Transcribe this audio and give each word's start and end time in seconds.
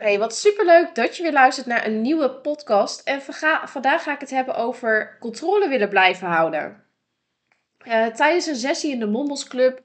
Hey, 0.00 0.18
wat 0.18 0.36
superleuk 0.36 0.94
dat 0.94 1.16
je 1.16 1.22
weer 1.22 1.32
luistert 1.32 1.66
naar 1.66 1.86
een 1.86 2.00
nieuwe 2.00 2.30
podcast. 2.30 3.00
En 3.00 3.22
vandaag 3.64 4.02
ga 4.02 4.12
ik 4.12 4.20
het 4.20 4.30
hebben 4.30 4.54
over 4.54 5.16
controle 5.18 5.68
willen 5.68 5.88
blijven 5.88 6.26
houden. 6.26 6.84
Uh, 7.86 8.06
tijdens 8.06 8.46
een 8.46 8.56
sessie 8.56 8.92
in 8.92 8.98
de 8.98 9.06
Mombos 9.06 9.48
Club 9.48 9.82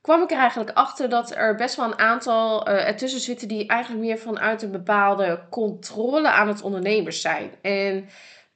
kwam 0.00 0.22
ik 0.22 0.30
er 0.30 0.38
eigenlijk 0.38 0.70
achter 0.70 1.08
dat 1.08 1.34
er 1.34 1.54
best 1.54 1.76
wel 1.76 1.84
een 1.84 1.98
aantal 1.98 2.68
uh, 2.68 2.88
ertussen 2.88 3.20
zitten 3.20 3.48
die 3.48 3.66
eigenlijk 3.66 4.04
meer 4.04 4.18
vanuit 4.18 4.62
een 4.62 4.70
bepaalde 4.70 5.40
controle 5.50 6.30
aan 6.30 6.48
het 6.48 6.62
ondernemers 6.62 7.20
zijn. 7.20 7.50
En 7.62 8.08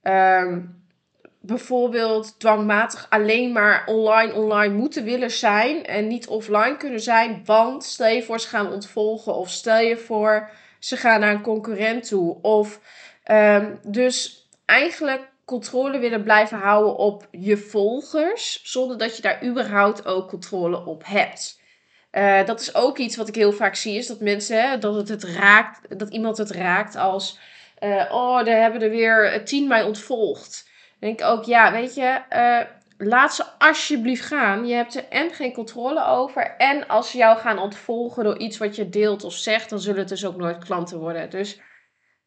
uh, 0.02 0.56
bijvoorbeeld 1.40 2.40
dwangmatig 2.40 3.06
alleen 3.08 3.52
maar 3.52 3.82
online, 3.86 4.34
online 4.34 4.74
moeten 4.74 5.04
willen 5.04 5.30
zijn 5.30 5.84
en 5.84 6.06
niet 6.06 6.28
offline 6.28 6.76
kunnen 6.76 7.00
zijn. 7.00 7.42
Want 7.44 7.84
stel 7.84 8.08
je 8.08 8.22
voor 8.22 8.40
ze 8.40 8.48
gaan 8.48 8.72
ontvolgen 8.72 9.34
of 9.34 9.48
stel 9.50 9.78
je 9.78 9.96
voor 9.96 10.50
ze 10.80 10.96
gaan 10.96 11.20
naar 11.20 11.34
een 11.34 11.42
concurrent 11.42 12.08
toe. 12.08 12.38
Of 12.42 12.80
um, 13.30 13.78
dus 13.82 14.48
eigenlijk 14.64 15.28
controle 15.44 15.98
willen 15.98 16.22
blijven 16.22 16.58
houden 16.58 16.96
op 16.96 17.28
je 17.30 17.56
volgers, 17.56 18.60
zonder 18.62 18.98
dat 18.98 19.16
je 19.16 19.22
daar 19.22 19.44
überhaupt 19.44 20.06
ook 20.06 20.28
controle 20.28 20.86
op 20.86 21.02
hebt. 21.06 21.60
Uh, 22.12 22.44
dat 22.44 22.60
is 22.60 22.74
ook 22.74 22.98
iets 22.98 23.16
wat 23.16 23.28
ik 23.28 23.34
heel 23.34 23.52
vaak 23.52 23.74
zie, 23.74 23.96
is 23.96 24.06
dat 24.06 24.20
mensen, 24.20 24.80
dat, 24.80 24.94
het, 24.94 25.08
het 25.08 25.24
raakt, 25.24 25.98
dat 25.98 26.10
iemand 26.10 26.36
het 26.36 26.50
raakt 26.50 26.96
als, 26.96 27.38
uh, 27.80 28.04
oh, 28.10 28.44
daar 28.44 28.60
hebben 28.60 28.82
er 28.82 28.90
weer 28.90 29.44
tien 29.44 29.68
mij 29.68 29.82
ontvolgd. 29.82 30.68
Dan 31.00 31.08
denk 31.08 31.20
ik 31.20 31.26
ook, 31.26 31.44
ja, 31.44 31.72
weet 31.72 31.94
je, 31.94 32.20
uh, 32.32 32.60
laat 33.02 33.34
ze 33.34 33.44
alsjeblieft 33.58 34.24
gaan. 34.24 34.66
Je 34.66 34.74
hebt 34.74 34.94
er 34.94 35.08
en 35.08 35.30
geen 35.30 35.52
controle 35.52 36.06
over. 36.06 36.54
En 36.56 36.88
als 36.88 37.10
ze 37.10 37.18
jou 37.18 37.38
gaan 37.38 37.58
ontvolgen 37.58 38.24
door 38.24 38.38
iets 38.38 38.58
wat 38.58 38.76
je 38.76 38.88
deelt 38.88 39.24
of 39.24 39.32
zegt, 39.32 39.70
dan 39.70 39.80
zullen 39.80 40.00
het 40.00 40.08
dus 40.08 40.26
ook 40.26 40.36
nooit 40.36 40.64
klanten 40.64 40.98
worden. 40.98 41.30
Dus 41.30 41.60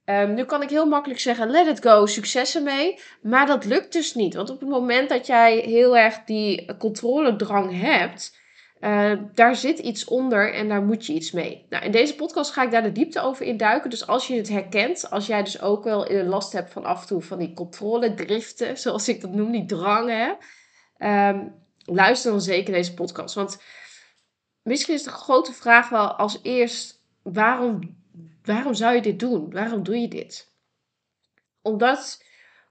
um, 0.05 0.33
nu 0.33 0.45
kan 0.45 0.61
ik 0.61 0.69
heel 0.69 0.85
makkelijk 0.85 1.19
zeggen: 1.19 1.49
let 1.49 1.67
it 1.67 1.81
go, 1.85 2.05
succes 2.05 2.55
ermee. 2.55 2.99
Maar 3.21 3.45
dat 3.45 3.65
lukt 3.65 3.93
dus 3.93 4.13
niet. 4.13 4.33
Want 4.33 4.49
op 4.49 4.59
het 4.59 4.69
moment 4.69 5.09
dat 5.09 5.27
jij 5.27 5.57
heel 5.57 5.97
erg 5.97 6.23
die 6.25 6.77
controledrang 6.77 7.79
hebt. 7.81 8.41
Uh, 8.79 9.11
daar 9.33 9.55
zit 9.55 9.79
iets 9.79 10.05
onder 10.05 10.53
en 10.53 10.67
daar 10.67 10.83
moet 10.83 11.05
je 11.05 11.13
iets 11.13 11.31
mee. 11.31 11.65
Nou, 11.69 11.85
in 11.85 11.91
deze 11.91 12.15
podcast 12.15 12.51
ga 12.51 12.63
ik 12.63 12.71
daar 12.71 12.83
de 12.83 12.91
diepte 12.91 13.21
over 13.21 13.45
induiken. 13.45 13.89
Dus 13.89 14.07
als 14.07 14.27
je 14.27 14.35
het 14.35 14.49
herkent, 14.49 15.09
als 15.09 15.27
jij 15.27 15.43
dus 15.43 15.61
ook 15.61 15.83
wel 15.83 16.23
last 16.23 16.53
hebt 16.53 16.71
van 16.71 16.85
af 16.85 17.01
en 17.01 17.07
toe 17.07 17.21
van 17.21 17.37
die 17.37 17.53
controledriften, 17.53 18.77
zoals 18.83 19.07
ik 19.07 19.21
dat 19.21 19.31
noem, 19.31 19.51
die 19.51 19.65
drangen, 19.65 20.37
Um, 21.03 21.55
luister 21.85 22.31
dan 22.31 22.41
zeker 22.41 22.73
deze 22.73 22.93
podcast. 22.93 23.35
Want 23.35 23.61
misschien 24.61 24.93
is 24.93 25.03
de 25.03 25.09
grote 25.09 25.53
vraag 25.53 25.89
wel 25.89 26.11
als 26.11 26.39
eerst: 26.43 27.03
waarom, 27.21 27.97
waarom 28.43 28.73
zou 28.73 28.95
je 28.95 29.01
dit 29.01 29.19
doen? 29.19 29.51
Waarom 29.51 29.83
doe 29.83 30.01
je 30.01 30.07
dit? 30.07 30.51
Omdat 31.61 32.23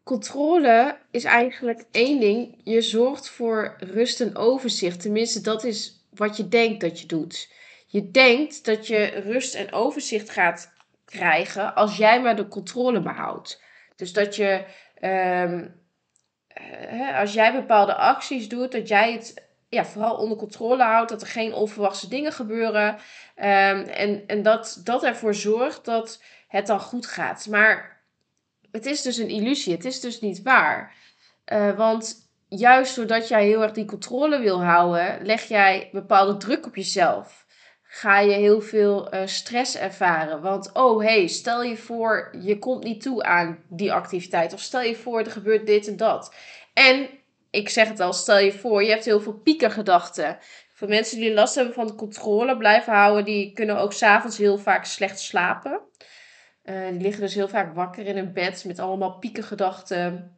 controle 0.03 0.99
is 1.11 1.25
eigenlijk 1.25 1.85
één 1.91 2.21
ding. 2.21 2.61
Je 2.65 2.81
zorgt 2.81 3.29
voor 3.29 3.77
rust 3.79 4.21
en 4.21 4.37
overzicht. 4.37 5.01
Tenminste, 5.01 5.41
dat 5.41 5.65
is 5.65 6.07
wat 6.11 6.37
je 6.37 6.49
denkt 6.49 6.81
dat 6.81 7.01
je 7.01 7.07
doet. 7.07 7.53
Je 7.87 8.11
denkt 8.11 8.65
dat 8.65 8.87
je 8.87 9.05
rust 9.05 9.55
en 9.55 9.73
overzicht 9.73 10.31
gaat 10.31 10.73
krijgen 11.05 11.75
als 11.75 11.97
jij 11.97 12.23
maar 12.23 12.37
de 12.37 12.49
controle 12.49 13.01
behoudt. 13.01 13.63
Dus 13.97 14.13
dat 14.13 14.37
je 14.37 14.65
um, 15.01 15.82
als 17.21 17.33
jij 17.33 17.53
bepaalde 17.53 17.95
acties 17.95 18.49
doet, 18.49 18.73
dat 18.73 18.89
jij 18.89 19.13
het 19.13 19.51
ja, 19.69 19.85
vooral 19.85 20.17
onder 20.17 20.39
controle 20.39 20.83
houdt, 20.83 21.11
dat 21.11 21.23
er 21.23 21.29
geen 21.29 21.55
onverwachte 21.55 22.09
dingen 22.09 22.33
gebeuren. 22.33 22.89
Um, 23.37 23.83
en 23.83 24.27
en 24.27 24.43
dat, 24.43 24.81
dat 24.85 25.05
ervoor 25.05 25.35
zorgt 25.35 25.85
dat 25.85 26.23
het 26.49 26.67
dan 26.67 26.81
goed 26.81 27.07
gaat. 27.07 27.47
Maar 27.51 28.01
het 28.71 28.87
is 28.87 29.03
dus 29.03 29.17
een 29.17 29.29
illusie, 29.29 29.75
het 29.75 29.85
is 29.85 30.01
dus 30.01 30.21
niet 30.21 30.43
waar. 30.43 30.95
Uh, 31.53 31.77
want 31.77 32.31
juist 32.49 32.97
doordat 32.97 33.29
jij 33.29 33.45
heel 33.45 33.63
erg 33.63 33.73
die 33.73 33.85
controle 33.85 34.39
wil 34.39 34.65
houden, 34.65 35.27
leg 35.27 35.43
jij 35.43 35.89
bepaalde 35.93 36.37
druk 36.37 36.67
op 36.67 36.77
jezelf. 36.77 37.42
Ga 37.95 38.19
je 38.19 38.33
heel 38.33 38.61
veel 38.61 39.15
uh, 39.15 39.27
stress 39.27 39.77
ervaren. 39.77 40.41
Want, 40.41 40.73
oh 40.73 41.03
hey, 41.03 41.27
stel 41.27 41.63
je 41.63 41.77
voor, 41.77 42.37
je 42.41 42.59
komt 42.59 42.85
niet 42.85 43.03
toe 43.03 43.23
aan 43.23 43.59
die 43.69 43.93
activiteit. 43.93 44.53
Of 44.53 44.61
stel 44.61 44.81
je 44.81 44.97
voor, 44.97 45.21
er 45.21 45.31
gebeurt 45.31 45.67
dit 45.67 45.87
en 45.87 45.97
dat. 45.97 46.35
En 46.73 47.09
ik 47.51 47.69
zeg 47.69 47.89
het 47.89 48.01
al, 48.01 48.13
stel 48.13 48.39
je 48.39 48.53
voor, 48.53 48.83
je 48.83 48.91
hebt 48.91 49.05
heel 49.05 49.21
veel 49.21 49.33
piekergedachten. 49.33 50.39
Voor 50.69 50.89
mensen 50.89 51.19
die 51.19 51.35
last 51.35 51.55
hebben 51.55 51.75
van 51.75 51.97
controle 51.97 52.57
blijven 52.57 52.93
houden, 52.93 53.25
die 53.25 53.53
kunnen 53.53 53.79
ook 53.79 53.93
s'avonds 53.93 54.39
heel 54.39 54.59
vaak 54.59 54.85
slecht 54.85 55.21
slapen. 55.21 55.81
Uh, 56.65 56.89
die 56.89 57.01
liggen 57.01 57.23
dus 57.23 57.35
heel 57.35 57.49
vaak 57.49 57.75
wakker 57.75 58.07
in 58.07 58.17
een 58.17 58.33
bed 58.33 58.65
met 58.65 58.79
allemaal 58.79 59.19
piekergedachten. 59.19 60.37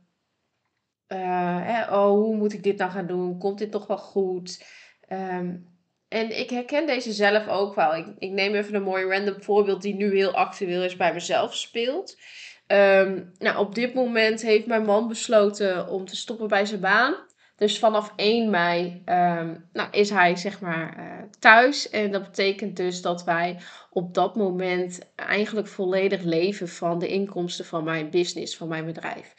Uh, 1.09 1.89
oh, 1.91 2.09
hoe 2.09 2.37
moet 2.37 2.53
ik 2.53 2.63
dit 2.63 2.79
nou 2.79 2.91
gaan 2.91 3.07
doen? 3.07 3.39
Komt 3.39 3.59
dit 3.59 3.71
toch 3.71 3.87
wel 3.87 3.99
goed? 3.99 4.65
Um, 5.09 5.74
en 6.15 6.39
ik 6.39 6.51
herken 6.51 6.87
deze 6.87 7.13
zelf 7.13 7.49
ook 7.49 7.75
wel. 7.75 7.95
Ik, 8.19 8.31
neem 8.31 8.55
even 8.55 8.75
een 8.75 8.83
mooi 8.83 9.05
random 9.05 9.43
voorbeeld 9.43 9.83
die 9.83 9.95
nu 9.95 10.17
heel 10.17 10.35
actueel 10.35 10.83
is 10.83 10.97
bij 10.97 11.13
mezelf 11.13 11.55
speelt. 11.55 12.19
Um, 12.67 13.33
nou, 13.39 13.59
op 13.59 13.75
dit 13.75 13.95
moment 13.95 14.43
heeft 14.43 14.67
mijn 14.67 14.85
man 14.85 15.09
besloten 15.09 15.89
om 15.89 16.05
te 16.05 16.17
stoppen 16.17 16.49
bij 16.49 16.67
zijn 16.67 16.81
baan. 16.81 17.15
Dus 17.57 17.79
vanaf 17.79 18.13
1 18.17 18.51
mei 18.51 19.03
um, 19.07 19.69
nou, 19.73 19.89
is 19.91 20.11
hij 20.11 20.37
zeg 20.37 20.61
maar 20.61 20.97
uh, 20.99 21.23
thuis. 21.39 21.91
En 21.91 22.11
dat 22.11 22.23
betekent 22.23 22.77
dus 22.77 23.03
dat 23.03 23.25
wij 23.25 23.59
op 23.91 24.15
dat 24.15 24.37
moment 24.37 24.99
eigenlijk 25.17 25.67
volledig 25.67 26.23
leven 26.23 26.69
van 26.69 26.99
de 26.99 27.09
inkomsten 27.09 27.65
van 27.65 27.85
mijn 27.85 28.11
business, 28.11 28.57
van 28.57 28.69
mijn 28.69 28.85
bedrijf. 28.85 29.35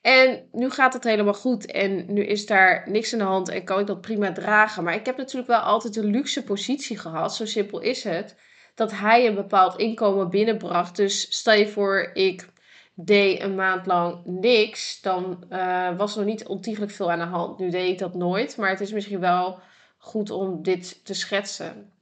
En 0.00 0.48
nu 0.52 0.70
gaat 0.70 0.92
het 0.92 1.04
helemaal 1.04 1.34
goed 1.34 1.66
en 1.70 2.12
nu 2.12 2.24
is 2.24 2.46
daar 2.46 2.90
niks 2.90 3.12
aan 3.12 3.18
de 3.18 3.24
hand 3.24 3.48
en 3.48 3.64
kan 3.64 3.80
ik 3.80 3.86
dat 3.86 4.00
prima 4.00 4.32
dragen. 4.32 4.84
Maar 4.84 4.94
ik 4.94 5.06
heb 5.06 5.16
natuurlijk 5.16 5.48
wel 5.48 5.60
altijd 5.60 5.96
een 5.96 6.10
luxe 6.10 6.44
positie 6.44 6.98
gehad, 6.98 7.34
zo 7.34 7.46
simpel 7.46 7.80
is 7.80 8.04
het, 8.04 8.36
dat 8.74 8.92
hij 8.92 9.26
een 9.26 9.34
bepaald 9.34 9.76
inkomen 9.76 10.30
binnenbracht. 10.30 10.96
Dus 10.96 11.36
stel 11.36 11.54
je 11.54 11.68
voor, 11.68 12.10
ik 12.14 12.48
deed 12.94 13.42
een 13.42 13.54
maand 13.54 13.86
lang 13.86 14.24
niks, 14.24 15.00
dan 15.00 15.44
uh, 15.50 15.96
was 15.96 16.12
er 16.12 16.18
nog 16.18 16.28
niet 16.28 16.46
ontiegelijk 16.46 16.92
veel 16.92 17.10
aan 17.10 17.18
de 17.18 17.24
hand. 17.24 17.58
Nu 17.58 17.70
deed 17.70 17.90
ik 17.90 17.98
dat 17.98 18.14
nooit, 18.14 18.56
maar 18.56 18.70
het 18.70 18.80
is 18.80 18.92
misschien 18.92 19.20
wel 19.20 19.60
goed 19.98 20.30
om 20.30 20.62
dit 20.62 21.04
te 21.04 21.14
schetsen. 21.14 21.92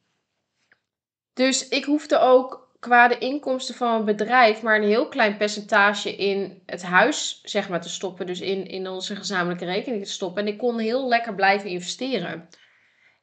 Dus 1.33 1.69
ik 1.69 1.85
hoefde 1.85 2.19
ook 2.19 2.66
qua 2.79 3.09
de 3.09 3.19
inkomsten 3.19 3.75
van 3.75 3.93
een 3.93 4.05
bedrijf 4.05 4.63
maar 4.63 4.77
een 4.77 4.89
heel 4.89 5.09
klein 5.09 5.37
percentage 5.37 6.17
in 6.17 6.63
het 6.67 6.83
huis 6.83 7.41
zeg 7.45 7.69
maar, 7.69 7.81
te 7.81 7.89
stoppen. 7.89 8.27
Dus 8.27 8.41
in, 8.41 8.67
in 8.67 8.89
onze 8.89 9.17
gezamenlijke 9.17 9.65
rekening 9.65 10.05
te 10.05 10.11
stoppen. 10.11 10.43
En 10.43 10.53
ik 10.53 10.59
kon 10.59 10.79
heel 10.79 11.09
lekker 11.09 11.35
blijven 11.35 11.71
investeren. 11.71 12.49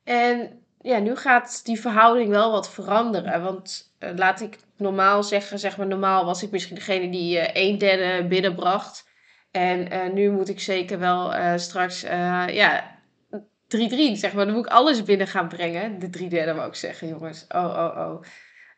En 0.03 0.63
ja, 0.81 0.99
nu 0.99 1.15
gaat 1.15 1.65
die 1.65 1.79
verhouding 1.79 2.29
wel 2.29 2.51
wat 2.51 2.69
veranderen. 2.69 3.43
Want 3.43 3.93
uh, 3.99 4.09
laat 4.15 4.41
ik 4.41 4.57
normaal 4.77 5.23
zeggen, 5.23 5.59
zeg 5.59 5.77
maar 5.77 5.87
normaal 5.87 6.25
was 6.25 6.43
ik 6.43 6.51
misschien 6.51 6.75
degene 6.75 7.09
die 7.09 7.37
uh, 7.37 7.47
een 7.53 7.77
derde 7.77 8.27
binnenbracht. 8.27 9.11
En 9.51 9.93
uh, 9.93 10.13
nu 10.13 10.31
moet 10.31 10.49
ik 10.49 10.59
zeker 10.59 10.99
wel 10.99 11.33
straks, 11.59 12.01
ja, 12.01 12.99
3-3 13.31 13.77
zeg 14.13 14.33
maar. 14.33 14.45
Dan 14.45 14.53
moet 14.53 14.65
ik 14.65 14.71
alles 14.71 15.03
binnen 15.03 15.27
gaan 15.27 15.47
brengen. 15.47 15.99
De 15.99 16.09
drie 16.09 16.29
derde 16.29 16.53
wou 16.53 16.67
ik 16.67 16.75
zeggen, 16.75 17.07
jongens. 17.07 17.45
Oh, 17.49 17.63
oh, 17.63 17.97
oh. 17.97 18.23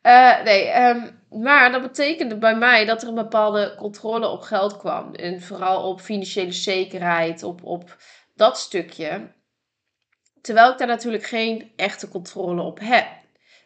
Uh, 0.06 0.42
nee, 0.42 0.88
um, 0.88 1.20
maar 1.30 1.72
dat 1.72 1.82
betekende 1.82 2.36
bij 2.36 2.56
mij 2.56 2.84
dat 2.84 3.02
er 3.02 3.08
een 3.08 3.14
bepaalde 3.14 3.74
controle 3.78 4.28
op 4.28 4.40
geld 4.40 4.76
kwam. 4.76 5.14
En 5.14 5.42
vooral 5.42 5.88
op 5.88 6.00
financiële 6.00 6.52
zekerheid, 6.52 7.42
op, 7.42 7.64
op 7.64 7.96
dat 8.34 8.58
stukje. 8.58 9.34
Terwijl 10.40 10.72
ik 10.72 10.78
daar 10.78 10.86
natuurlijk 10.86 11.24
geen 11.24 11.72
echte 11.76 12.08
controle 12.08 12.62
op 12.62 12.78
heb. 12.82 13.06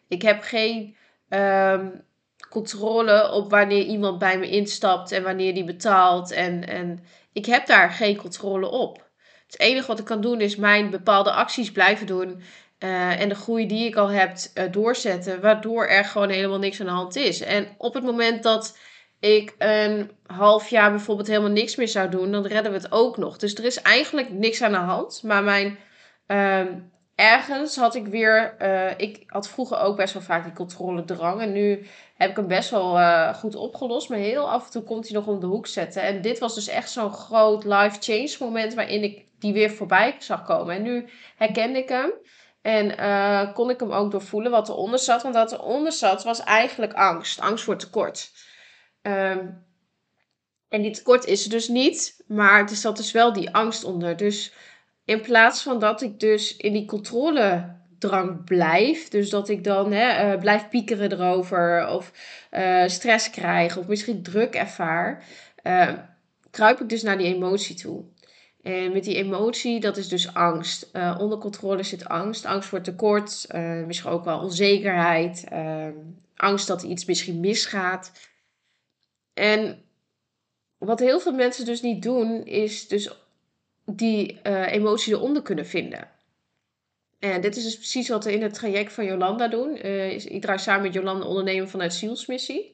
Ik 0.07 0.21
heb 0.21 0.41
geen 0.41 0.95
um, 1.29 2.05
controle 2.49 3.31
op 3.31 3.49
wanneer 3.49 3.83
iemand 3.83 4.19
bij 4.19 4.39
me 4.39 4.49
instapt 4.49 5.11
en 5.11 5.23
wanneer 5.23 5.53
die 5.53 5.63
betaalt. 5.63 6.31
En, 6.31 6.67
en 6.67 7.03
ik 7.33 7.45
heb 7.45 7.65
daar 7.65 7.91
geen 7.91 8.17
controle 8.17 8.69
op. 8.69 9.09
Het 9.45 9.59
enige 9.59 9.87
wat 9.87 9.99
ik 9.99 10.05
kan 10.05 10.21
doen 10.21 10.41
is 10.41 10.55
mijn 10.55 10.89
bepaalde 10.89 11.31
acties 11.31 11.71
blijven 11.71 12.05
doen. 12.05 12.41
Uh, 12.83 13.21
en 13.21 13.29
de 13.29 13.35
groei 13.35 13.67
die 13.67 13.87
ik 13.87 13.95
al 13.95 14.07
heb 14.07 14.35
uh, 14.53 14.63
doorzetten, 14.71 15.41
waardoor 15.41 15.87
er 15.87 16.05
gewoon 16.05 16.29
helemaal 16.29 16.59
niks 16.59 16.79
aan 16.79 16.85
de 16.85 16.91
hand 16.91 17.15
is. 17.15 17.41
En 17.41 17.67
op 17.77 17.93
het 17.93 18.03
moment 18.03 18.43
dat 18.43 18.77
ik 19.19 19.55
een 19.57 20.11
half 20.25 20.69
jaar 20.69 20.89
bijvoorbeeld 20.89 21.27
helemaal 21.27 21.49
niks 21.49 21.75
meer 21.75 21.87
zou 21.87 22.09
doen, 22.09 22.31
dan 22.31 22.45
redden 22.45 22.71
we 22.71 22.77
het 22.77 22.91
ook 22.91 23.17
nog. 23.17 23.37
Dus 23.37 23.55
er 23.55 23.65
is 23.65 23.81
eigenlijk 23.81 24.31
niks 24.31 24.61
aan 24.61 24.71
de 24.71 24.77
hand. 24.77 25.23
Maar 25.23 25.43
mijn 25.43 25.77
ehm, 26.27 26.67
ergens 27.15 27.75
had 27.75 27.95
ik 27.95 28.07
weer. 28.07 28.55
Uh, 28.61 28.91
ik 28.97 29.23
had 29.25 29.49
vroeger 29.49 29.79
ook 29.79 29.97
best 29.97 30.13
wel 30.13 30.23
vaak 30.23 30.43
die 30.43 30.53
controledrang. 30.53 31.41
En 31.41 31.51
nu 31.51 31.85
heb 32.17 32.29
ik 32.29 32.35
hem 32.35 32.47
best 32.47 32.69
wel 32.69 32.97
goed 33.33 33.55
opgelost. 33.55 34.09
Maar 34.09 34.17
heel 34.17 34.49
af 34.49 34.65
en 34.65 34.71
toe 34.71 34.83
komt 34.83 35.07
hij 35.07 35.17
nog 35.17 35.27
om 35.27 35.39
de 35.39 35.45
hoek 35.45 35.67
zetten. 35.67 36.01
En 36.01 36.21
dit 36.21 36.39
was 36.39 36.55
dus 36.55 36.67
echt 36.67 36.89
zo'n 36.89 37.13
groot 37.13 37.63
life 37.63 37.97
change 37.99 38.35
moment 38.39 38.73
waarin 38.73 39.03
ik 39.03 39.25
die 39.39 39.53
weer 39.53 39.71
voorbij 39.71 40.15
zag 40.19 40.45
komen. 40.45 40.75
En 40.75 40.81
nu 40.81 41.05
herkende 41.35 41.79
ik 41.79 41.89
hem. 41.89 42.11
En 42.61 42.99
uh, 42.99 43.53
kon 43.53 43.69
ik 43.69 43.79
hem 43.79 43.91
ook 43.91 44.11
doorvoelen 44.11 44.51
wat 44.51 44.69
eronder 44.69 44.99
zat. 44.99 45.23
Want 45.23 45.35
wat 45.35 45.51
eronder 45.51 45.91
zat 45.91 46.23
was 46.23 46.43
eigenlijk 46.43 46.93
angst. 46.93 47.39
Angst 47.39 47.63
voor 47.63 47.77
tekort. 47.77 48.31
Um, 49.01 49.65
en 50.69 50.81
die 50.81 50.91
tekort 50.91 51.25
is 51.25 51.43
er 51.43 51.49
dus 51.49 51.67
niet. 51.67 52.23
Maar 52.27 52.59
er 52.59 52.75
zat 52.75 52.97
dus 52.97 53.11
wel 53.11 53.33
die 53.33 53.53
angst 53.55 53.83
onder. 53.83 54.17
Dus 54.17 54.53
in 55.05 55.21
plaats 55.21 55.61
van 55.61 55.79
dat 55.79 56.01
ik 56.01 56.19
dus 56.19 56.57
in 56.57 56.73
die 56.73 56.85
controledrang 56.85 58.43
blijf. 58.45 59.07
Dus 59.07 59.29
dat 59.29 59.49
ik 59.49 59.63
dan 59.63 59.91
hè, 59.91 60.33
uh, 60.33 60.39
blijf 60.39 60.69
piekeren 60.69 61.11
erover. 61.11 61.87
Of 61.87 62.11
uh, 62.51 62.87
stress 62.87 63.29
krijg. 63.29 63.77
Of 63.77 63.87
misschien 63.87 64.23
druk 64.23 64.55
ervaar. 64.55 65.23
Uh, 65.63 65.93
kruip 66.51 66.81
ik 66.81 66.89
dus 66.89 67.03
naar 67.03 67.17
die 67.17 67.33
emotie 67.33 67.75
toe. 67.75 68.03
En 68.61 68.91
met 68.91 69.03
die 69.03 69.15
emotie, 69.15 69.79
dat 69.79 69.97
is 69.97 70.07
dus 70.07 70.33
angst. 70.33 70.89
Uh, 70.93 71.17
onder 71.19 71.37
controle 71.37 71.83
zit 71.83 72.05
angst. 72.05 72.45
Angst 72.45 72.69
voor 72.69 72.81
tekort. 72.81 73.45
Uh, 73.55 73.85
misschien 73.85 74.11
ook 74.11 74.25
wel 74.25 74.39
onzekerheid. 74.39 75.45
Uh, 75.53 75.87
angst 76.35 76.67
dat 76.67 76.83
iets 76.83 77.05
misschien 77.05 77.39
misgaat. 77.39 78.11
En 79.33 79.83
wat 80.77 80.99
heel 80.99 81.19
veel 81.19 81.33
mensen 81.33 81.65
dus 81.65 81.81
niet 81.81 82.01
doen, 82.01 82.45
is 82.45 82.87
dus 82.87 83.09
die 83.85 84.41
emotie 84.67 85.13
eronder 85.13 85.41
kunnen 85.41 85.65
vinden. 85.65 86.09
En 87.19 87.41
dit 87.41 87.55
is 87.55 87.63
dus 87.63 87.75
precies 87.75 88.09
wat 88.09 88.23
we 88.23 88.33
in 88.33 88.41
het 88.41 88.53
traject 88.53 88.93
van 88.93 89.05
Jolanda 89.05 89.47
doen. 89.47 89.77
ik 89.77 90.41
draai 90.41 90.59
samen 90.59 90.81
met 90.81 90.93
Jolanda 90.93 91.25
ondernemen 91.25 91.69
vanuit 91.69 91.93
zielsmissie. 91.93 92.73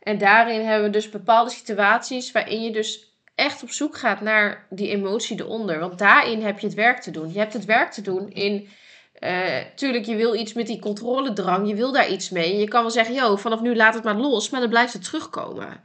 En 0.00 0.18
daarin 0.18 0.60
hebben 0.60 0.86
we 0.86 0.90
dus 0.90 1.10
bepaalde 1.10 1.50
situaties 1.50 2.32
waarin 2.32 2.62
je 2.62 2.70
dus 2.70 3.11
echt 3.34 3.62
op 3.62 3.70
zoek 3.70 3.98
gaat 3.98 4.20
naar 4.20 4.66
die 4.70 4.88
emotie 4.88 5.40
eronder. 5.40 5.78
Want 5.78 5.98
daarin 5.98 6.42
heb 6.42 6.58
je 6.58 6.66
het 6.66 6.76
werk 6.76 7.00
te 7.00 7.10
doen. 7.10 7.32
Je 7.32 7.38
hebt 7.38 7.52
het 7.52 7.64
werk 7.64 7.90
te 7.90 8.02
doen 8.02 8.30
in. 8.30 8.68
Uh, 9.20 9.58
tuurlijk, 9.74 10.04
je 10.04 10.16
wil 10.16 10.34
iets 10.34 10.52
met 10.52 10.66
die 10.66 10.80
controledrang. 10.80 11.68
Je 11.68 11.74
wil 11.74 11.92
daar 11.92 12.10
iets 12.10 12.30
mee. 12.30 12.56
Je 12.56 12.68
kan 12.68 12.82
wel 12.82 12.90
zeggen, 12.90 13.14
yo, 13.14 13.36
vanaf 13.36 13.60
nu 13.60 13.76
laat 13.76 13.94
het 13.94 14.04
maar 14.04 14.16
los. 14.16 14.50
Maar 14.50 14.60
dan 14.60 14.68
blijft 14.68 14.92
het 14.92 15.04
terugkomen. 15.04 15.80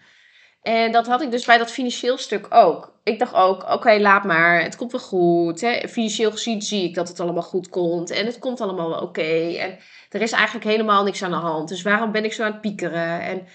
En 0.62 0.92
dat 0.92 1.08
had 1.08 1.22
ik 1.22 1.32
dus 1.32 1.46
bij 1.46 1.58
dat 1.58 1.72
financieel 1.72 2.18
stuk 2.18 2.48
ook. 2.50 3.00
Ik 3.04 3.20
dacht 3.20 3.34
ook, 3.34 3.70
oké, 3.70 3.98
laat 4.00 4.24
maar. 4.24 4.62
Het 4.62 4.76
komt 4.76 4.92
wel 4.92 5.02
goed. 5.02 5.62
Hè. 5.62 5.88
Financieel 5.88 6.32
gezien 6.32 6.62
zie 6.62 6.84
ik 6.84 6.96
dat 6.96 7.08
het 7.08 7.20
allemaal 7.20 7.44
goed 7.44 7.70
komt. 7.70 8.10
En 8.10 8.26
het 8.26 8.40
komt 8.40 8.62
allemaal 8.62 8.90
wel 8.90 9.02
oké. 9.02 9.56
En 9.58 9.78
er 10.10 10.22
is 10.22 10.32
eigenlijk 10.32 10.66
helemaal 10.66 11.04
niks 11.04 11.24
aan 11.24 11.32
de 11.32 11.38
hand. 11.38 11.70
Dus 11.70 11.82
waarom 11.82 12.12
ben 12.12 12.24
ik 12.24 12.34
zo 12.34 12.44
aan 12.44 12.52
het 12.52 12.62
piekeren? 12.62 13.22
En 13.22 13.48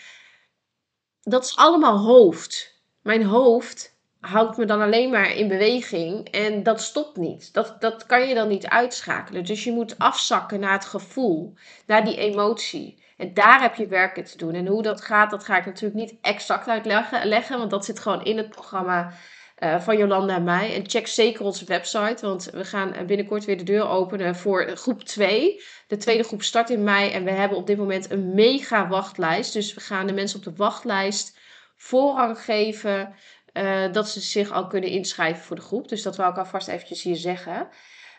dat 1.20 1.44
is 1.44 1.56
allemaal 1.56 1.98
hoofd 1.98 2.71
mijn 3.02 3.24
hoofd 3.24 4.00
houdt 4.20 4.56
me 4.56 4.64
dan 4.64 4.80
alleen 4.80 5.10
maar 5.10 5.36
in 5.36 5.48
beweging 5.48 6.28
en 6.28 6.62
dat 6.62 6.80
stopt 6.80 7.16
niet. 7.16 7.52
Dat, 7.52 7.76
dat 7.80 8.06
kan 8.06 8.28
je 8.28 8.34
dan 8.34 8.48
niet 8.48 8.66
uitschakelen. 8.66 9.44
Dus 9.44 9.64
je 9.64 9.72
moet 9.72 9.98
afzakken 9.98 10.60
naar 10.60 10.72
het 10.72 10.84
gevoel, 10.84 11.54
naar 11.86 12.04
die 12.04 12.16
emotie. 12.16 13.02
En 13.16 13.34
daar 13.34 13.60
heb 13.60 13.74
je 13.74 13.86
werken 13.86 14.24
te 14.24 14.36
doen. 14.36 14.54
En 14.54 14.66
hoe 14.66 14.82
dat 14.82 15.00
gaat, 15.00 15.30
dat 15.30 15.44
ga 15.44 15.58
ik 15.58 15.66
natuurlijk 15.66 15.94
niet 15.94 16.14
exact 16.20 16.68
uitleggen, 16.68 17.26
leggen, 17.28 17.58
want 17.58 17.70
dat 17.70 17.84
zit 17.84 17.98
gewoon 17.98 18.24
in 18.24 18.36
het 18.36 18.50
programma 18.50 19.12
uh, 19.58 19.80
van 19.80 19.96
Jolanda 19.96 20.34
en 20.34 20.44
mij. 20.44 20.74
En 20.74 20.88
check 20.88 21.06
zeker 21.06 21.44
onze 21.44 21.64
website, 21.64 22.26
want 22.26 22.50
we 22.52 22.64
gaan 22.64 22.94
binnenkort 23.06 23.44
weer 23.44 23.58
de 23.58 23.64
deur 23.64 23.88
openen 23.88 24.36
voor 24.36 24.68
groep 24.74 25.02
2. 25.02 25.62
De 25.86 25.96
tweede 25.96 26.22
groep 26.22 26.42
start 26.42 26.70
in 26.70 26.84
mei 26.84 27.10
en 27.10 27.24
we 27.24 27.30
hebben 27.30 27.58
op 27.58 27.66
dit 27.66 27.78
moment 27.78 28.10
een 28.10 28.34
mega 28.34 28.88
wachtlijst. 28.88 29.52
Dus 29.52 29.74
we 29.74 29.80
gaan 29.80 30.06
de 30.06 30.12
mensen 30.12 30.38
op 30.38 30.44
de 30.44 30.54
wachtlijst 30.56 31.38
voorrang 31.82 32.38
geven. 32.38 33.14
Uh, 33.52 33.92
dat 33.92 34.08
ze 34.08 34.20
zich 34.20 34.50
al 34.50 34.66
kunnen 34.66 34.90
inschrijven 34.90 35.44
voor 35.44 35.56
de 35.56 35.62
groep. 35.62 35.88
Dus 35.88 36.02
dat 36.02 36.16
wil 36.16 36.28
ik 36.28 36.36
alvast 36.36 36.68
eventjes 36.68 37.02
hier 37.02 37.16
zeggen. 37.16 37.60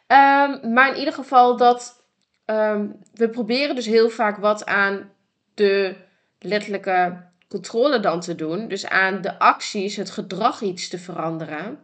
Um, 0.07 0.73
maar 0.73 0.89
in 0.91 0.97
ieder 0.97 1.13
geval 1.13 1.57
dat 1.57 2.05
um, 2.45 2.99
we 3.13 3.29
proberen 3.29 3.75
dus 3.75 3.85
heel 3.85 4.09
vaak 4.09 4.37
wat 4.37 4.65
aan 4.65 5.11
de 5.53 5.95
letterlijke 6.39 7.27
controle 7.47 7.99
dan 7.99 8.19
te 8.19 8.35
doen. 8.35 8.67
Dus 8.67 8.87
aan 8.87 9.21
de 9.21 9.39
acties, 9.39 9.95
het 9.95 10.09
gedrag 10.09 10.61
iets 10.61 10.89
te 10.89 10.97
veranderen. 10.97 11.83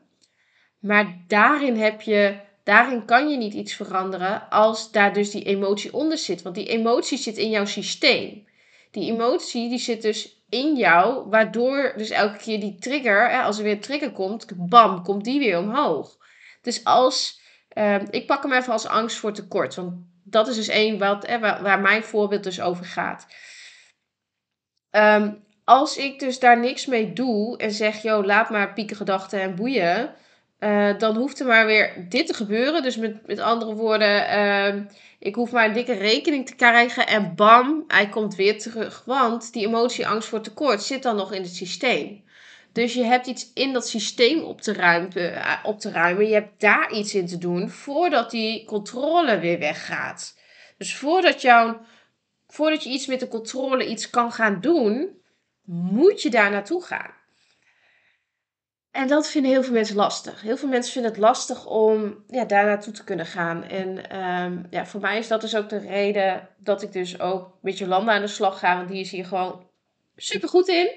Maar 0.80 1.18
daarin 1.28 1.76
heb 1.76 2.02
je, 2.02 2.40
daarin 2.64 3.06
kan 3.06 3.30
je 3.30 3.38
niet 3.38 3.54
iets 3.54 3.74
veranderen 3.74 4.50
als 4.50 4.92
daar 4.92 5.14
dus 5.14 5.32
die 5.32 5.44
emotie 5.44 5.94
onder 5.94 6.18
zit. 6.18 6.42
Want 6.42 6.56
die 6.56 6.68
emotie 6.68 7.18
zit 7.18 7.38
in 7.38 7.50
jouw 7.50 7.66
systeem. 7.66 8.48
Die 8.92 9.12
emotie 9.12 9.70
die 9.70 9.80
zit 9.80 10.02
dus 10.02 10.44
in 10.50 10.76
jou, 10.76 11.30
waardoor 11.30 11.94
dus 11.98 12.10
elke 12.10 12.38
keer 12.38 12.60
die 12.60 12.76
trigger, 12.76 13.30
hè, 13.30 13.42
als 13.42 13.58
er 13.58 13.64
weer 13.64 13.74
een 13.74 13.80
trigger 13.80 14.12
komt, 14.12 14.48
bam, 14.56 15.04
komt 15.04 15.24
die 15.24 15.40
weer 15.40 15.60
omhoog. 15.60 16.18
Dus 16.62 16.84
als, 16.84 17.42
uh, 17.74 18.02
ik 18.10 18.28
pak 18.28 18.44
hem 18.44 18.54
even 18.54 18.74
als 18.74 18.88
angst 18.88 19.18
voor 19.18 19.34
tekort, 19.34 19.76
want 19.76 19.94
dat 20.24 20.48
is 20.48 20.56
dus 20.56 20.68
één 20.68 20.98
wat, 20.98 21.28
waar, 21.40 21.80
mijn 21.80 22.04
voorbeeld 22.04 22.44
dus 22.44 22.62
over 22.62 22.86
gaat. 22.86 23.28
Um, 24.92 25.44
als 25.64 25.98
ik 25.98 26.20
dus 26.20 26.40
daar 26.40 26.60
niks 26.60 26.86
mee 26.86 27.14
doe 27.14 27.58
en 27.58 27.72
zeg, 27.72 28.02
joh, 28.02 28.26
laat 28.26 28.50
maar 28.50 28.74
pieken 28.74 28.96
gedachten 28.96 29.42
en 29.42 29.56
boeien, 29.56 30.16
uh, 30.60 30.98
dan 30.98 31.16
hoeft 31.16 31.40
er 31.40 31.46
maar 31.46 31.66
weer 31.66 32.06
dit 32.10 32.28
te 32.28 32.34
gebeuren. 32.34 32.84
Dus 32.84 32.98
met, 32.98 33.28
met 33.28 33.40
andere 33.40 33.74
woorden, 33.74 34.38
uh, 34.38 34.82
ik 35.20 35.36
hoef 35.36 35.52
maar 35.52 35.66
een 35.68 35.74
dikke 35.74 35.94
rekening 35.94 36.46
te 36.46 36.56
krijgen 36.56 37.08
en 37.08 37.36
bam, 37.36 37.84
hij 37.88 38.10
komt 38.10 38.36
weer 38.36 38.60
terug. 38.60 39.04
Want 39.06 39.54
die 39.54 39.68
emotie 39.68 40.08
angst 40.08 40.30
voor 40.30 40.42
tekort 40.42 40.84
zit 40.84 41.04
dan 41.04 41.16
nog 41.16 41.34
in 41.34 41.42
het 41.42 41.56
systeem. 41.56 42.24
Dus 42.72 42.94
je 42.94 43.04
hebt 43.04 43.28
iets 43.28 43.52
in 43.54 43.74
dat 43.74 43.88
systeem 43.88 44.44
op 44.44 44.62
te, 44.62 44.74
ruimen, 44.74 45.12
eh, 45.14 45.58
op 45.64 45.80
te 45.80 45.92
ruimen. 45.92 46.28
Je 46.28 46.34
hebt 46.34 46.62
daar 46.62 46.92
iets 46.92 47.16
in 47.16 47.28
te 47.28 47.38
doen 47.38 47.70
voordat 47.70 48.32
die 48.32 48.66
controle 48.66 49.40
weer 49.40 49.60
weggaat. 49.60 50.38
Dus 50.78 50.96
voordat, 50.96 51.46
voordat 52.48 52.84
je 52.84 52.90
iets 52.90 53.06
met 53.06 53.20
de 53.20 53.28
controle 53.28 53.88
iets 53.88 54.10
kan 54.10 54.32
gaan 54.32 54.62
doen, 54.62 55.22
moet 55.66 56.22
je 56.22 56.30
daar 56.30 56.52
naartoe 56.52 56.84
gaan. 56.84 57.19
En 58.92 59.08
dat 59.08 59.30
vinden 59.30 59.52
heel 59.52 59.64
veel 59.64 59.74
mensen 59.74 59.96
lastig. 59.96 60.42
Heel 60.42 60.58
veel 60.58 60.70
mensen 60.70 60.92
vinden 60.92 61.12
het 61.12 61.20
lastig 61.20 61.66
om 61.66 62.24
ja, 62.28 62.46
daar 62.46 62.66
naartoe 62.66 62.94
te 62.94 63.04
kunnen 63.04 63.26
gaan. 63.26 63.64
En 63.64 64.18
um, 64.18 64.68
ja, 64.70 64.86
voor 64.86 65.02
mij 65.02 65.18
is 65.18 65.28
dat 65.28 65.42
dus 65.42 65.56
ook 65.56 65.70
de 65.70 65.78
reden 65.78 66.48
dat 66.58 66.82
ik 66.82 66.92
dus 66.92 67.20
ook 67.20 67.58
met 67.62 67.78
Jolanda 67.78 68.14
aan 68.14 68.22
de 68.22 68.28
slag 68.28 68.60
ga. 68.60 68.76
Want 68.78 68.90
die 68.90 69.00
is 69.00 69.12
hier 69.12 69.26
gewoon 69.26 69.68
super 70.16 70.50
goed 70.50 70.68
in. 70.68 70.90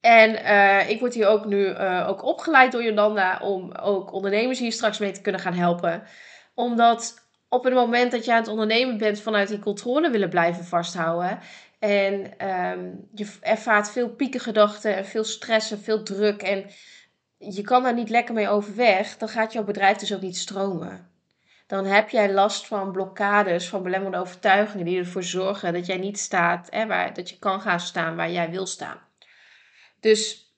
En 0.00 0.30
uh, 0.30 0.90
ik 0.90 1.00
word 1.00 1.14
hier 1.14 1.26
ook 1.26 1.44
nu 1.44 1.66
uh, 1.66 2.06
ook 2.08 2.22
opgeleid 2.22 2.72
door 2.72 2.82
Jolanda 2.82 3.38
om 3.42 3.72
ook 3.72 4.12
ondernemers 4.12 4.58
hier 4.58 4.72
straks 4.72 4.98
mee 4.98 5.12
te 5.12 5.20
kunnen 5.20 5.40
gaan 5.40 5.54
helpen. 5.54 6.02
Omdat 6.54 7.28
op 7.48 7.64
het 7.64 7.74
moment 7.74 8.10
dat 8.10 8.24
je 8.24 8.32
aan 8.32 8.40
het 8.40 8.48
ondernemen 8.48 8.98
bent 8.98 9.20
vanuit 9.20 9.48
die 9.48 9.58
controle 9.58 10.10
willen 10.10 10.30
blijven 10.30 10.64
vasthouden, 10.64 11.38
en 11.84 12.46
um, 12.48 13.08
je 13.14 13.36
ervaart 13.40 13.90
veel 13.90 14.08
piekengedachten 14.08 14.96
en 14.96 15.04
veel 15.04 15.24
stress 15.24 15.70
en 15.70 15.80
veel 15.80 16.02
druk. 16.02 16.42
En 16.42 16.70
je 17.38 17.62
kan 17.62 17.82
daar 17.82 17.94
niet 17.94 18.08
lekker 18.08 18.34
mee 18.34 18.48
overweg. 18.48 19.16
Dan 19.16 19.28
gaat 19.28 19.52
jouw 19.52 19.64
bedrijf 19.64 19.96
dus 19.96 20.14
ook 20.14 20.20
niet 20.20 20.36
stromen. 20.36 21.10
Dan 21.66 21.84
heb 21.84 22.08
jij 22.08 22.32
last 22.32 22.66
van 22.66 22.92
blokkades, 22.92 23.68
van 23.68 23.82
belemmerende 23.82 24.18
overtuigingen 24.18 24.86
die 24.86 24.98
ervoor 24.98 25.22
zorgen 25.22 25.72
dat 25.72 25.86
jij 25.86 25.96
niet 25.96 26.18
staat, 26.18 26.68
hè, 26.70 26.86
waar, 26.86 27.14
dat 27.14 27.30
je 27.30 27.38
kan 27.38 27.60
gaan 27.60 27.80
staan 27.80 28.16
waar 28.16 28.30
jij 28.30 28.50
wil 28.50 28.66
staan. 28.66 28.98
Dus 30.00 30.53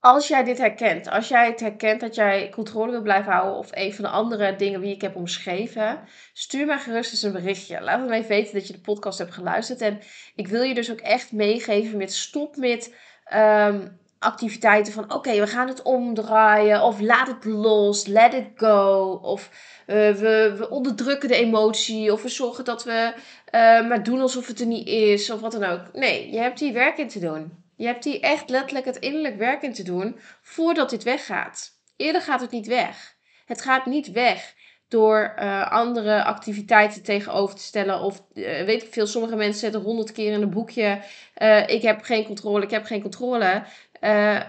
als 0.00 0.28
jij 0.28 0.44
dit 0.44 0.58
herkent, 0.58 1.08
als 1.08 1.28
jij 1.28 1.46
het 1.46 1.60
herkent 1.60 2.00
dat 2.00 2.14
jij 2.14 2.50
controle 2.50 2.90
wil 2.90 3.02
blijven 3.02 3.32
houden 3.32 3.58
of 3.58 3.68
een 3.70 3.94
van 3.94 4.04
de 4.04 4.10
andere 4.10 4.56
dingen 4.56 4.80
die 4.80 4.94
ik 4.94 5.00
heb 5.00 5.16
omschreven, 5.16 6.00
stuur 6.32 6.66
mij 6.66 6.78
gerust 6.78 7.12
eens 7.12 7.22
een 7.22 7.32
berichtje. 7.32 7.80
Laat 7.80 8.00
me 8.00 8.14
even 8.14 8.28
weten 8.28 8.54
dat 8.54 8.66
je 8.66 8.72
de 8.72 8.80
podcast 8.80 9.18
hebt 9.18 9.34
geluisterd. 9.34 9.80
En 9.80 10.00
ik 10.34 10.48
wil 10.48 10.62
je 10.62 10.74
dus 10.74 10.90
ook 10.90 11.00
echt 11.00 11.32
meegeven 11.32 11.98
met 11.98 12.12
stop 12.12 12.56
met 12.56 12.94
um, 13.34 13.98
activiteiten 14.18 14.92
van 14.92 15.14
oké, 15.14 15.40
we 15.40 15.46
gaan 15.46 15.68
het 15.68 15.82
omdraaien 15.82 16.82
of 16.82 17.00
laat 17.00 17.26
het 17.26 17.44
los, 17.44 18.06
let 18.06 18.34
it 18.34 18.48
go. 18.56 19.18
Of 19.22 19.50
uh, 19.86 19.96
we, 19.96 20.54
we 20.58 20.70
onderdrukken 20.70 21.28
de 21.28 21.34
emotie 21.34 22.12
of 22.12 22.22
we 22.22 22.28
zorgen 22.28 22.64
dat 22.64 22.84
we 22.84 23.12
uh, 23.54 23.88
maar 23.88 24.02
doen 24.02 24.20
alsof 24.20 24.46
het 24.46 24.60
er 24.60 24.66
niet 24.66 24.88
is 24.88 25.30
of 25.30 25.40
wat 25.40 25.52
dan 25.52 25.64
ook. 25.64 25.80
Nee, 25.92 26.30
je 26.32 26.38
hebt 26.38 26.60
hier 26.60 26.72
werk 26.72 26.98
in 26.98 27.08
te 27.08 27.20
doen. 27.20 27.68
Je 27.80 27.86
hebt 27.86 28.04
hier 28.04 28.20
echt 28.20 28.50
letterlijk 28.50 28.84
het 28.86 28.96
innerlijk 28.96 29.36
werk 29.36 29.62
in 29.62 29.72
te 29.72 29.82
doen 29.82 30.18
voordat 30.42 30.90
dit 30.90 31.02
weggaat. 31.02 31.70
Eerder 31.96 32.22
gaat 32.22 32.40
het 32.40 32.50
niet 32.50 32.66
weg. 32.66 33.16
Het 33.46 33.62
gaat 33.62 33.86
niet 33.86 34.10
weg 34.10 34.54
door 34.88 35.34
uh, 35.38 35.70
andere 35.70 36.24
activiteiten 36.24 37.02
tegenover 37.02 37.56
te 37.56 37.62
stellen. 37.62 38.00
Of 38.00 38.24
uh, 38.34 38.44
weet 38.64 38.82
ik 38.82 38.92
veel, 38.92 39.06
sommige 39.06 39.36
mensen 39.36 39.60
zetten 39.60 39.80
honderd 39.80 40.12
keer 40.12 40.32
in 40.32 40.42
een 40.42 40.50
boekje: 40.50 41.00
uh, 41.42 41.68
Ik 41.68 41.82
heb 41.82 42.02
geen 42.02 42.24
controle, 42.24 42.64
ik 42.64 42.70
heb 42.70 42.84
geen 42.84 43.02
controle. 43.02 43.62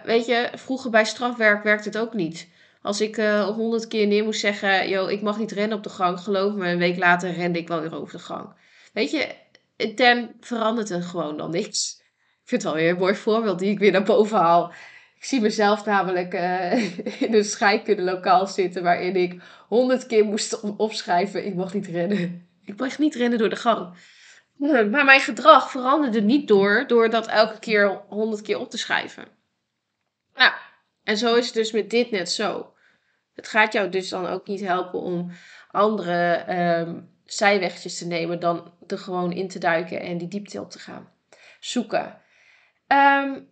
weet 0.03 0.25
je, 0.25 0.49
vroeger 0.55 0.91
bij 0.91 1.05
strafwerk 1.05 1.63
werkt 1.63 1.85
het 1.85 1.97
ook 1.97 2.13
niet. 2.13 2.49
Als 2.81 3.01
ik 3.01 3.15
honderd 3.55 3.87
keer 3.87 4.07
neer 4.07 4.23
moest 4.23 4.39
zeggen: 4.39 4.89
Yo, 4.89 5.07
ik 5.07 5.21
mag 5.21 5.37
niet 5.37 5.51
rennen 5.51 5.77
op 5.77 5.83
de 5.83 5.89
gang, 5.89 6.19
geloof 6.19 6.53
me, 6.53 6.67
een 6.67 6.77
week 6.77 6.97
later 6.97 7.31
rende 7.31 7.59
ik 7.59 7.67
wel 7.67 7.81
weer 7.81 7.95
over 7.95 8.17
de 8.17 8.23
gang. 8.23 8.53
Weet 8.93 9.11
je, 9.11 9.27
intern 9.75 10.31
verandert 10.39 10.89
er 10.89 11.03
gewoon 11.03 11.37
dan 11.37 11.51
niks. 11.51 12.00
Ik 12.51 12.59
vind 12.59 12.69
het 12.69 12.79
wel 12.79 12.83
weer 12.83 12.95
een 12.95 13.05
mooi 13.05 13.15
voorbeeld 13.15 13.59
die 13.59 13.71
ik 13.71 13.79
weer 13.79 13.91
naar 13.91 14.03
boven 14.03 14.37
haal. 14.37 14.73
Ik 15.15 15.25
zie 15.25 15.41
mezelf 15.41 15.85
namelijk 15.85 16.33
uh, 16.33 16.73
in 17.27 17.33
een 17.33 17.43
scheikundelokaal 17.43 18.47
zitten 18.47 18.83
waarin 18.83 19.15
ik 19.15 19.41
honderd 19.67 20.05
keer 20.05 20.25
moest 20.25 20.59
opschrijven: 20.77 21.45
ik 21.45 21.55
mag 21.55 21.73
niet 21.73 21.87
rennen. 21.87 22.47
Ik 22.65 22.79
mag 22.79 22.97
niet 22.97 23.15
rennen 23.15 23.39
door 23.39 23.49
de 23.49 23.55
gang. 23.55 23.93
Maar 24.57 25.05
mijn 25.05 25.19
gedrag 25.19 25.71
veranderde 25.71 26.21
niet 26.21 26.47
door, 26.47 26.87
door 26.87 27.09
dat 27.09 27.27
elke 27.27 27.59
keer 27.59 28.01
honderd 28.07 28.41
keer 28.41 28.59
op 28.59 28.69
te 28.69 28.77
schrijven. 28.77 29.27
Nou, 30.35 30.51
en 31.03 31.17
zo 31.17 31.35
is 31.35 31.45
het 31.45 31.53
dus 31.53 31.71
met 31.71 31.89
dit 31.89 32.11
net 32.11 32.31
zo. 32.31 32.73
Het 33.33 33.47
gaat 33.47 33.73
jou 33.73 33.89
dus 33.89 34.09
dan 34.09 34.27
ook 34.27 34.47
niet 34.47 34.61
helpen 34.61 34.99
om 34.99 35.31
andere 35.71 36.45
um, 36.79 37.09
zijwegjes 37.25 37.97
te 37.97 38.07
nemen 38.07 38.39
dan 38.39 38.73
er 38.87 38.97
gewoon 38.97 39.31
in 39.31 39.47
te 39.47 39.59
duiken 39.59 40.01
en 40.01 40.17
die 40.17 40.27
diepte 40.27 40.61
op 40.61 40.69
te 40.69 40.79
gaan. 40.79 41.09
Zoeken. 41.59 42.19
Um, 42.91 43.49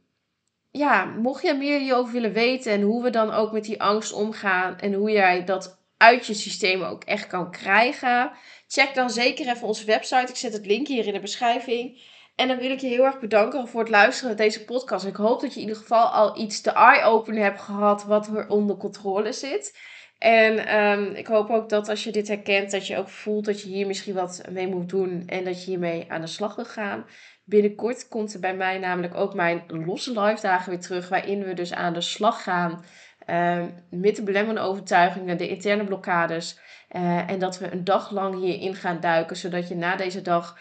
ja, 0.72 1.06
mocht 1.06 1.44
je 1.44 1.54
meer 1.54 1.80
hierover 1.80 2.14
willen 2.14 2.34
weten 2.34 2.72
en 2.72 2.82
hoe 2.82 3.04
we 3.04 3.10
dan 3.10 3.32
ook 3.32 3.52
met 3.52 3.64
die 3.64 3.82
angst 3.82 4.14
omgaan 4.14 4.80
en 4.80 4.94
hoe 4.94 5.12
jij 5.12 5.46
dat 5.46 5.80
uit 5.98 6.26
je 6.26 6.34
systeem 6.34 6.84
ook 6.84 7.04
echt 7.04 7.28
kan 7.28 7.52
krijgen, 7.52 8.32
check 8.68 8.94
dan 8.94 9.10
zeker 9.10 9.48
even 9.48 9.68
onze 9.68 9.86
website. 9.86 10.32
Ik 10.32 10.36
zet 10.36 10.54
het 10.54 10.66
link 10.66 10.88
hier 10.88 11.08
in 11.08 11.14
de 11.14 11.20
beschrijving. 11.20 12.02
En 12.36 12.48
dan 12.48 12.58
wil 12.58 12.72
ik 12.72 12.80
je 12.80 12.88
heel 12.88 13.04
erg 13.04 13.20
bedanken 13.20 13.68
voor 13.68 13.80
het 13.80 13.90
luisteren 13.90 14.30
naar 14.30 14.46
deze 14.46 14.66
podcast. 14.66 15.06
Ik 15.06 15.16
hoop 15.16 15.42
dat 15.42 15.54
je 15.54 15.60
in 15.60 15.68
ieder 15.68 15.82
geval 15.82 16.06
al 16.06 16.40
iets 16.40 16.62
te 16.62 16.72
eye-opener 16.72 17.44
hebt 17.44 17.62
gehad 17.62 18.04
wat 18.04 18.28
er 18.28 18.50
onder 18.50 18.78
controle 18.78 19.34
zit. 19.34 19.78
En 20.20 20.80
um, 20.80 21.16
ik 21.16 21.28
hoop 21.28 21.50
ook 21.50 21.70
dat 21.70 21.90
als 21.90 22.04
je 22.04 22.12
dit 22.12 22.28
herkent, 22.28 22.72
dat 22.72 22.88
je 22.88 22.98
ook 22.98 23.10
voelt 23.10 23.46
dat 23.46 23.62
je 23.62 23.70
hier 23.70 23.88
misschien 23.88 24.14
wat 24.14 24.42
mee 24.52 24.68
moet 24.68 24.90
doen 24.90 25.24
en 25.26 25.44
dat 25.44 25.64
je 25.64 25.70
hiermee 25.70 26.06
aan 26.12 26.22
de 26.22 26.28
slag 26.28 26.56
wil 26.56 26.66
gaan. 26.66 27.06
Binnenkort 27.44 28.08
komt 28.08 28.34
er 28.34 28.40
bij 28.40 28.56
mij 28.56 28.78
namelijk 28.78 29.16
ook 29.16 29.34
mijn 29.34 29.64
losse 29.68 30.22
live 30.22 30.42
dagen 30.42 30.70
weer 30.70 30.80
terug, 30.80 31.10
waarin 31.10 31.44
we 31.44 31.54
dus 31.54 31.74
aan 31.74 31.94
de 31.94 32.02
slag 32.02 32.44
gaan 32.44 32.84
uh, 33.30 33.64
met 33.90 34.16
de 34.16 34.24
belemmerende 34.24 34.70
overtuigingen, 34.70 35.38
de 35.38 35.48
interne 35.48 35.84
blokkades. 35.84 36.60
Uh, 36.92 37.30
en 37.30 37.40
dat 37.40 37.60
we 37.60 37.72
een 37.72 37.84
dag 37.84 38.12
lang 38.12 38.36
hierin 38.36 38.76
gaan 38.76 39.00
duiken, 39.00 39.36
zodat 39.36 39.68
je 39.68 39.76
na 39.76 39.96
deze 39.96 40.22
dag 40.22 40.60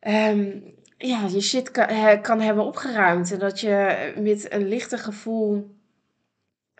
um, 0.00 0.74
ja, 0.96 1.26
je 1.26 1.40
shit 1.40 1.70
kan, 1.70 2.20
kan, 2.20 2.40
hebben 2.40 2.64
opgeruimd. 2.64 3.32
En 3.32 3.38
dat 3.38 3.60
je 3.60 4.12
met 4.16 4.52
een 4.52 4.68
lichter 4.68 4.98
gevoel 4.98 5.76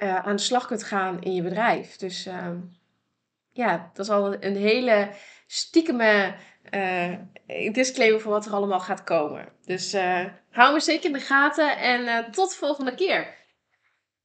uh, 0.05 0.27
aan 0.27 0.37
de 0.37 0.43
slag 0.43 0.67
kunt 0.67 0.85
gaan 0.85 1.23
in 1.23 1.35
je 1.35 1.43
bedrijf. 1.43 1.97
Dus 1.97 2.27
uh, 2.27 2.49
ja, 3.53 3.91
dat 3.95 4.07
is 4.07 4.13
al 4.13 4.43
een 4.43 4.57
hele 4.57 5.11
stiekeme 5.47 6.35
uh, 6.71 7.73
disclaimer 7.73 8.21
voor 8.21 8.33
wat 8.33 8.47
er 8.47 8.53
allemaal 8.53 8.81
gaat 8.81 9.05
komen. 9.05 9.49
Dus 9.65 9.95
uh, 9.95 10.25
hou 10.51 10.73
me 10.73 10.81
zeker 10.81 11.07
in 11.07 11.13
de 11.13 11.21
gaten 11.21 11.79
en 11.79 12.31
tot 12.31 12.51
de 12.51 12.57
volgende 12.57 12.95
keer. 12.95 13.44